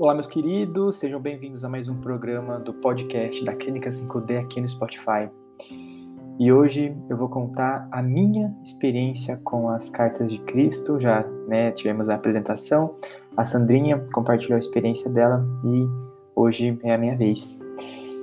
Olá, 0.00 0.14
meus 0.14 0.28
queridos, 0.28 0.96
sejam 1.00 1.20
bem-vindos 1.20 1.64
a 1.64 1.68
mais 1.68 1.88
um 1.88 1.96
programa 2.00 2.60
do 2.60 2.72
podcast 2.72 3.44
da 3.44 3.52
Clínica 3.52 3.90
5D 3.90 4.38
aqui 4.38 4.60
no 4.60 4.68
Spotify. 4.68 5.28
E 6.38 6.52
hoje 6.52 6.96
eu 7.10 7.16
vou 7.16 7.28
contar 7.28 7.88
a 7.90 8.00
minha 8.00 8.54
experiência 8.62 9.40
com 9.42 9.68
as 9.68 9.90
cartas 9.90 10.30
de 10.30 10.38
Cristo. 10.38 11.00
Já 11.00 11.24
né, 11.48 11.72
tivemos 11.72 12.08
a 12.08 12.14
apresentação, 12.14 12.94
a 13.36 13.44
Sandrinha 13.44 13.98
compartilhou 14.12 14.54
a 14.54 14.60
experiência 14.60 15.10
dela 15.10 15.44
e 15.64 15.84
hoje 16.36 16.78
é 16.84 16.94
a 16.94 16.98
minha 16.98 17.16
vez. 17.16 17.60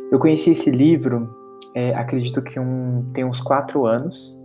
Eu 0.10 0.18
conheci 0.18 0.52
esse 0.52 0.71
livro, 0.71 1.30
é, 1.76 1.94
acredito 1.94 2.42
que 2.42 2.57
um, 2.57 3.12
tem 3.14 3.26
uns 3.26 3.42
quatro 3.42 3.86
anos, 3.86 4.42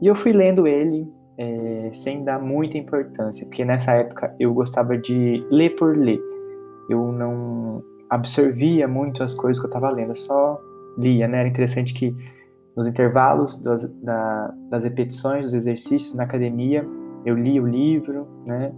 e 0.00 0.06
eu 0.06 0.14
fui 0.14 0.32
lendo 0.32 0.66
ele 0.66 1.06
é, 1.36 1.90
sem 1.92 2.24
dar 2.24 2.40
muita 2.40 2.78
importância, 2.78 3.46
porque 3.46 3.66
nessa 3.66 3.92
época 3.92 4.34
eu 4.40 4.54
gostava 4.54 4.96
de 4.96 5.46
ler 5.50 5.76
por 5.76 5.94
ler 5.94 6.29
eu 6.90 7.12
não 7.12 7.82
absorvia 8.10 8.88
muito 8.88 9.22
as 9.22 9.34
coisas 9.34 9.60
que 9.60 9.66
eu 9.66 9.70
estava 9.70 9.88
lendo, 9.88 10.10
eu 10.10 10.16
só 10.16 10.60
lia, 10.98 11.28
né? 11.28 11.38
Era 11.38 11.48
interessante 11.48 11.94
que 11.94 12.14
nos 12.76 12.88
intervalos 12.88 13.62
das, 13.62 13.92
da, 14.02 14.52
das 14.68 14.84
repetições, 14.84 15.44
dos 15.44 15.54
exercícios 15.54 16.14
na 16.14 16.24
academia, 16.24 16.86
eu 17.24 17.36
lia 17.36 17.62
o 17.62 17.66
livro, 17.68 18.26
né? 18.44 18.72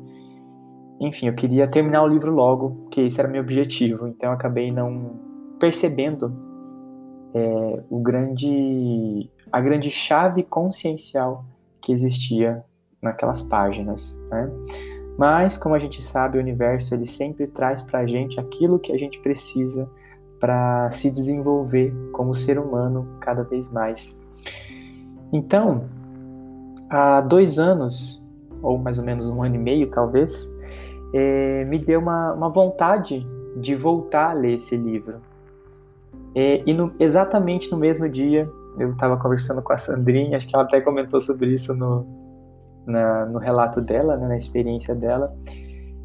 Enfim, 1.00 1.26
eu 1.26 1.34
queria 1.34 1.66
terminar 1.66 2.02
o 2.02 2.06
livro 2.06 2.32
logo, 2.32 2.70
porque 2.82 3.00
esse 3.00 3.18
era 3.18 3.28
meu 3.28 3.42
objetivo. 3.42 4.06
Então 4.06 4.30
eu 4.30 4.34
acabei 4.34 4.70
não 4.70 5.18
percebendo 5.58 6.32
é, 7.34 7.82
o 7.88 8.00
grande, 8.00 9.30
a 9.50 9.60
grande 9.60 9.90
chave 9.90 10.42
consciencial 10.42 11.44
que 11.80 11.92
existia 11.92 12.62
naquelas 13.00 13.42
páginas, 13.42 14.22
né? 14.30 14.50
Mas, 15.22 15.56
como 15.56 15.76
a 15.76 15.78
gente 15.78 16.04
sabe, 16.04 16.36
o 16.36 16.40
universo 16.40 16.92
ele 16.96 17.06
sempre 17.06 17.46
traz 17.46 17.80
para 17.80 18.00
a 18.00 18.06
gente 18.08 18.40
aquilo 18.40 18.76
que 18.76 18.90
a 18.90 18.98
gente 18.98 19.20
precisa 19.20 19.88
para 20.40 20.90
se 20.90 21.14
desenvolver 21.14 21.94
como 22.10 22.34
ser 22.34 22.58
humano 22.58 23.06
cada 23.20 23.44
vez 23.44 23.72
mais. 23.72 24.20
Então, 25.32 25.84
há 26.90 27.20
dois 27.20 27.56
anos, 27.60 28.20
ou 28.60 28.76
mais 28.78 28.98
ou 28.98 29.04
menos 29.04 29.30
um 29.30 29.44
ano 29.44 29.54
e 29.54 29.58
meio 29.58 29.88
talvez, 29.90 30.52
é, 31.14 31.64
me 31.66 31.78
deu 31.78 32.00
uma, 32.00 32.32
uma 32.32 32.48
vontade 32.48 33.24
de 33.56 33.76
voltar 33.76 34.30
a 34.30 34.32
ler 34.32 34.54
esse 34.54 34.76
livro. 34.76 35.20
É, 36.34 36.64
e 36.66 36.74
no, 36.74 36.92
exatamente 36.98 37.70
no 37.70 37.78
mesmo 37.78 38.08
dia, 38.08 38.50
eu 38.76 38.90
estava 38.90 39.16
conversando 39.16 39.62
com 39.62 39.72
a 39.72 39.76
Sandrinha, 39.76 40.36
acho 40.36 40.48
que 40.48 40.56
ela 40.56 40.64
até 40.64 40.80
comentou 40.80 41.20
sobre 41.20 41.54
isso 41.54 41.72
no, 41.76 42.21
na, 42.86 43.26
no 43.26 43.38
relato 43.38 43.80
dela, 43.80 44.16
né, 44.16 44.28
na 44.28 44.36
experiência 44.36 44.94
dela. 44.94 45.34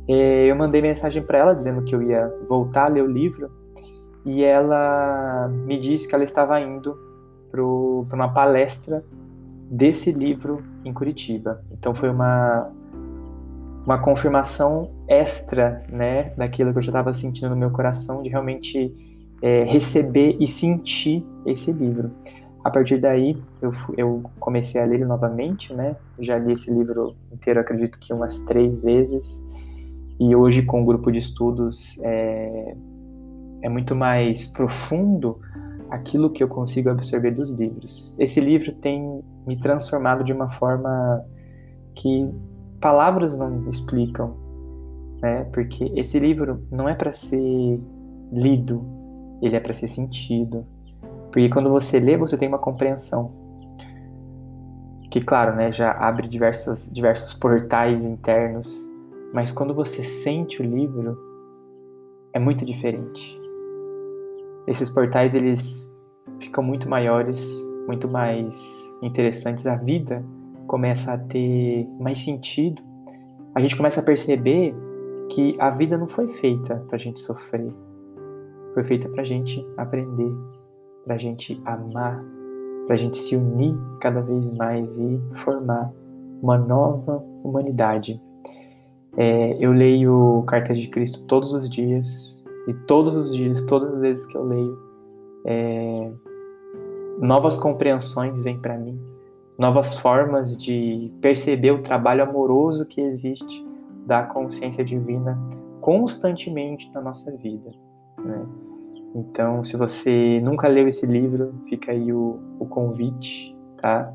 Eu 0.08 0.56
mandei 0.56 0.82
mensagem 0.82 1.22
para 1.22 1.38
ela 1.40 1.54
dizendo 1.54 1.84
que 1.84 1.94
eu 1.94 2.02
ia 2.02 2.32
voltar 2.48 2.86
a 2.86 2.88
ler 2.88 3.04
o 3.04 3.08
livro 3.08 3.52
e 4.26 4.44
ela 4.44 5.50
me 5.50 5.78
disse 5.78 6.08
que 6.08 6.16
ela 6.16 6.24
estava 6.24 6.60
indo 6.62 6.98
para 7.52 7.62
uma 7.62 8.34
palestra 8.34 9.04
desse 9.70 10.12
livro 10.14 10.64
em 10.86 10.94
Curitiba. 10.94 11.62
Então 11.72 11.94
foi 11.94 12.10
uma 12.10 12.72
uma 13.88 13.98
confirmação 14.00 14.92
extra, 15.08 15.82
né, 15.90 16.34
daquilo 16.36 16.74
que 16.74 16.78
eu 16.78 16.82
já 16.82 16.90
estava 16.90 17.14
sentindo 17.14 17.52
no 17.52 17.56
meu 17.56 17.72
coração 17.72 18.22
de 18.22 18.28
realmente 18.28 18.94
é, 19.42 19.64
receber 19.64 20.36
e 20.42 20.46
sentir 20.46 21.26
esse 21.46 21.72
livro. 21.72 22.12
A 22.68 22.70
partir 22.70 22.98
daí, 22.98 23.34
eu, 23.62 23.72
eu 23.96 24.24
comecei 24.42 24.82
a 24.82 24.86
ler 24.86 25.08
novamente, 25.08 25.74
né? 25.74 25.96
Já 26.20 26.38
li 26.38 26.52
esse 26.52 26.70
livro 26.70 27.16
inteiro, 27.32 27.62
acredito 27.62 27.98
que 27.98 28.12
umas 28.12 28.42
três 28.42 28.82
vezes. 28.82 29.42
E 30.20 30.36
hoje, 30.36 30.64
com 30.64 30.82
o 30.82 30.86
grupo 30.86 31.10
de 31.10 31.18
estudos, 31.18 31.98
é, 32.04 32.76
é 33.62 33.70
muito 33.70 33.96
mais 33.96 34.48
profundo 34.48 35.40
aquilo 35.90 36.30
que 36.30 36.44
eu 36.44 36.50
consigo 36.50 36.90
absorver 36.90 37.32
dos 37.32 37.54
livros. 37.54 38.14
Esse 38.20 38.42
livro 38.42 38.74
tem 38.74 39.24
me 39.48 39.58
transformado 39.62 40.22
de 40.26 40.34
uma 40.34 40.50
forma 40.50 41.24
que 41.96 42.30
palavras 42.82 43.38
não 43.38 43.70
explicam, 43.70 44.36
né? 45.22 45.46
Porque 45.54 45.86
esse 45.96 46.20
livro 46.20 46.62
não 46.70 46.90
é 46.90 46.94
para 46.94 47.14
ser 47.14 47.80
lido, 48.30 48.86
ele 49.42 49.56
é 49.56 49.60
para 49.62 49.74
ser 49.74 49.88
sentido, 49.88 50.66
porque 51.38 51.50
quando 51.50 51.70
você 51.70 52.00
lê, 52.00 52.18
você 52.18 52.36
tem 52.36 52.48
uma 52.48 52.58
compreensão. 52.58 53.32
Que, 55.12 55.22
claro, 55.22 55.56
né, 55.56 55.72
já 55.72 55.92
abre 55.92 56.28
diversos, 56.28 56.92
diversos 56.92 57.36
portais 57.36 58.06
internos. 58.06 58.92
Mas 59.32 59.52
quando 59.52 59.72
você 59.72 60.02
sente 60.02 60.60
o 60.64 60.66
livro, 60.66 61.16
é 62.34 62.40
muito 62.40 62.66
diferente. 62.66 63.40
Esses 64.66 64.90
portais, 64.90 65.36
eles 65.36 65.86
ficam 66.40 66.64
muito 66.64 66.90
maiores, 66.90 67.64
muito 67.86 68.08
mais 68.08 69.00
interessantes. 69.04 69.68
A 69.68 69.76
vida 69.76 70.26
começa 70.66 71.14
a 71.14 71.20
ter 71.20 71.88
mais 72.00 72.18
sentido. 72.18 72.82
A 73.54 73.60
gente 73.60 73.78
começa 73.78 74.02
a 74.02 74.04
perceber 74.04 74.74
que 75.30 75.56
a 75.60 75.70
vida 75.70 76.00
não 76.00 76.08
foi 76.08 76.34
feita 76.34 76.84
para 76.88 76.96
a 76.96 77.00
gente 77.00 77.20
sofrer. 77.20 77.72
Foi 78.74 78.84
feita 78.84 79.08
para 79.08 79.22
a 79.22 79.26
gente 79.26 79.64
aprender 79.78 80.57
para 81.08 81.16
a 81.16 81.18
gente 81.18 81.60
amar, 81.66 82.22
para 82.86 82.96
a 82.96 83.00
gente 83.00 83.18
se 83.18 83.36
unir 83.36 83.76
cada 84.02 84.22
vez 84.22 84.52
mais 84.52 85.00
e 85.00 85.20
formar 85.44 85.92
uma 86.44 86.58
nova 86.58 87.24
humanidade. 87.44 88.22
É, 89.16 89.58
eu 89.60 89.72
leio 89.72 90.44
Cartas 90.46 90.80
de 90.80 90.90
Cristo 90.90 91.26
todos 91.26 91.54
os 91.54 91.70
dias, 91.70 92.44
e 92.68 92.74
todos 92.86 93.16
os 93.16 93.34
dias, 93.34 93.64
todas 93.64 93.94
as 93.94 94.02
vezes 94.02 94.26
que 94.26 94.36
eu 94.36 94.44
leio, 94.44 94.78
é, 95.46 96.12
novas 97.20 97.58
compreensões 97.58 98.44
vêm 98.44 98.60
para 98.60 98.78
mim, 98.78 98.98
novas 99.58 99.98
formas 99.98 100.58
de 100.58 101.12
perceber 101.22 101.72
o 101.72 101.82
trabalho 101.82 102.24
amoroso 102.24 102.86
que 102.86 103.00
existe 103.00 103.66
da 104.06 104.24
consciência 104.24 104.84
divina 104.84 105.40
constantemente 105.80 106.92
na 106.94 107.00
nossa 107.00 107.36
vida. 107.38 107.72
Né? 108.20 108.46
Então, 109.16 109.64
se 109.64 109.76
você 109.76 110.40
nunca 110.44 110.68
leu 110.68 110.88
esse 110.88 111.06
livro, 111.06 111.54
fica 111.70 111.92
aí 111.92 112.12
o, 112.14 112.40
o 112.60 112.66
convite, 112.66 113.56
tá? 113.82 114.14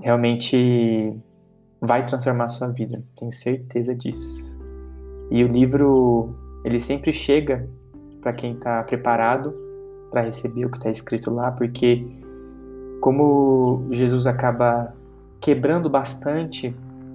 Realmente 0.00 1.16
vai 1.80 2.04
transformar 2.04 2.44
a 2.44 2.50
sua 2.50 2.68
vida, 2.68 3.02
tenho 3.16 3.32
certeza 3.32 3.94
disso. 3.94 4.58
E 5.30 5.44
o 5.44 5.48
livro, 5.48 6.34
ele 6.64 6.80
sempre 6.80 7.14
chega 7.14 7.68
para 8.20 8.32
quem 8.32 8.52
está 8.54 8.82
preparado 8.82 9.54
para 10.10 10.22
receber 10.22 10.66
o 10.66 10.70
que 10.70 10.76
está 10.76 10.90
escrito 10.90 11.30
lá, 11.30 11.52
porque 11.52 12.04
como 13.00 13.86
Jesus 13.90 14.26
acaba 14.26 14.94
quebrando 15.40 15.88
bastante 15.88 16.74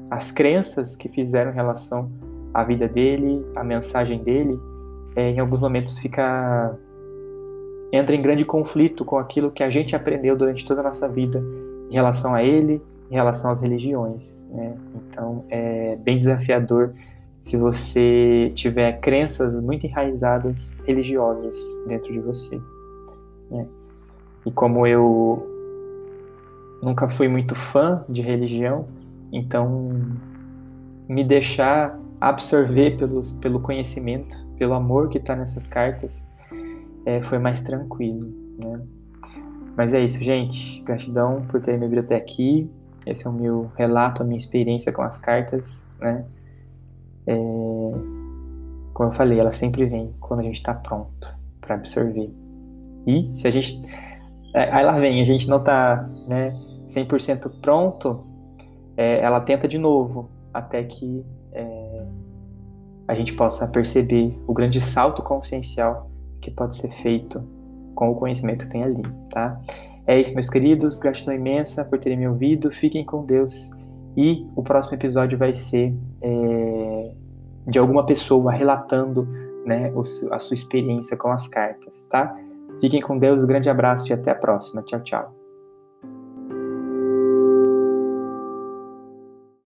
as 0.10 0.32
crenças 0.32 0.96
que 0.96 1.10
fizeram 1.10 1.52
relação 1.52 2.10
à 2.54 2.64
vida 2.64 2.88
dele, 2.88 3.46
à 3.56 3.64
mensagem 3.64 4.24
dele, 4.24 4.58
é, 5.16 5.32
em 5.32 5.40
alguns 5.40 5.62
momentos 5.62 5.98
fica 5.98 6.78
entra 7.92 8.16
em 8.16 8.22
grande 8.22 8.44
conflito 8.44 9.06
com 9.06 9.18
aquilo 9.18 9.52
que 9.52 9.64
a 9.64 9.70
gente 9.70 9.96
aprendeu 9.96 10.36
durante 10.36 10.66
toda 10.66 10.82
a 10.82 10.84
nossa 10.84 11.08
vida 11.08 11.42
em 11.90 11.94
relação 11.94 12.34
a 12.36 12.44
ele, 12.44 12.82
em 13.10 13.16
relação 13.16 13.52
às 13.52 13.62
religiões. 13.62 14.46
Né? 14.52 14.76
Então 14.96 15.46
é 15.50 15.96
bem 15.98 16.20
desafiador 16.20 16.94
se 17.40 17.58
você 17.58 18.52
tiver 18.56 19.00
crenças 19.00 19.62
muito 19.62 19.86
enraizadas 19.86 20.84
religiosas 20.86 21.56
dentro 21.88 22.12
de 22.12 22.20
você. 22.20 22.60
Né? 23.50 23.66
E 24.46 24.52
como 24.52 24.86
eu 24.86 25.48
nunca 26.82 27.10
fui 27.10 27.28
muito 27.28 27.56
fã 27.56 28.04
de 28.10 28.22
religião, 28.22 28.88
então 29.32 29.92
me 31.08 31.24
deixar 31.24 32.00
absorver 32.26 32.98
pelos, 32.98 33.34
pelo 33.34 33.60
conhecimento, 33.60 34.36
pelo 34.58 34.74
amor 34.74 35.10
que 35.10 35.20
está 35.20 35.36
nessas 35.36 35.68
cartas, 35.68 36.28
é, 37.06 37.22
foi 37.22 37.38
mais 37.38 37.62
tranquilo, 37.62 38.34
né? 38.58 38.82
Mas 39.78 39.94
é 39.94 40.04
isso, 40.04 40.24
gente. 40.24 40.82
Gratidão 40.82 41.46
por 41.48 41.62
ter 41.62 41.78
me 41.78 41.88
vindo 41.88 42.00
até 42.00 42.16
aqui. 42.16 42.68
Esse 43.06 43.28
é 43.28 43.30
o 43.30 43.34
meu 43.34 43.72
relato, 43.76 44.24
a 44.24 44.26
minha 44.26 44.38
experiência 44.38 44.92
com 44.92 45.04
as 45.04 45.20
cartas, 45.20 45.92
né? 46.00 46.26
É, 47.28 47.36
como 48.94 49.10
eu 49.10 49.14
falei, 49.14 49.40
ela 49.40 49.52
sempre 49.52 49.86
vem 49.86 50.12
quando 50.20 50.40
a 50.40 50.44
gente 50.44 50.56
está 50.56 50.74
pronto 50.74 51.28
para 51.62 51.76
absorver. 51.76 52.32
E 53.06 53.30
se 53.30 53.48
a 53.48 53.52
gente. 53.52 53.84
É, 54.52 54.72
aí 54.72 54.84
lá 54.84 54.94
vem, 54.94 55.22
a 55.22 55.26
gente 55.26 55.48
não 55.48 55.58
está 55.58 56.10
né, 56.28 56.60
100% 56.88 57.52
pronto, 57.62 58.26
é, 58.98 59.20
ela 59.20 59.42
tenta 59.42 59.68
de 59.68 59.78
novo, 59.78 60.30
até 60.52 60.84
que 60.84 61.24
é, 61.52 61.85
a 63.08 63.14
gente 63.14 63.34
possa 63.34 63.68
perceber 63.68 64.38
o 64.48 64.54
grande 64.54 64.82
salto 64.82 65.22
consciencial 65.22 66.10
que 66.42 66.52
pode 66.52 66.76
ser 66.76 66.92
feito 67.02 67.44
com 67.94 68.12
o 68.12 68.16
conhecimento 68.16 68.66
que 68.66 68.72
tem 68.72 68.84
ali, 68.84 69.04
tá? 69.30 69.60
É 70.08 70.20
isso, 70.20 70.34
meus 70.34 70.50
queridos. 70.50 71.00
Gratidão 71.00 71.34
imensa 71.34 71.84
por 71.86 71.98
terem 72.00 72.18
me 72.18 72.28
ouvido. 72.28 72.72
Fiquem 72.72 73.04
com 73.04 73.26
Deus. 73.26 73.72
E 74.16 74.48
o 74.56 74.62
próximo 74.62 74.96
episódio 74.96 75.38
vai 75.38 75.54
ser 75.54 75.94
é, 76.22 77.12
de 77.68 77.80
alguma 77.80 78.06
pessoa 78.06 78.52
relatando 78.52 79.28
né, 79.66 79.92
a 80.32 80.40
sua 80.40 80.54
experiência 80.54 81.18
com 81.18 81.32
as 81.32 81.48
cartas, 81.48 82.06
tá? 82.06 82.38
Fiquem 82.80 83.02
com 83.02 83.18
Deus, 83.18 83.44
grande 83.44 83.70
abraço 83.70 84.10
e 84.10 84.14
até 84.14 84.32
a 84.32 84.36
próxima. 84.36 84.84
Tchau, 84.84 85.00
tchau. 85.02 85.45